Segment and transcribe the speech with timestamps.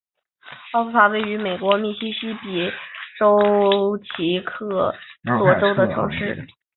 [0.71, 2.71] 奥科洛纳是一个位于美国密西西比
[3.19, 4.91] 州奇克
[5.23, 6.43] 索县的城市。